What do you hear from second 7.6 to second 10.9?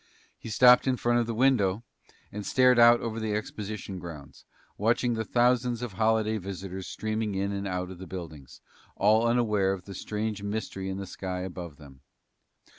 out of the buildings, all unaware of the strange mystery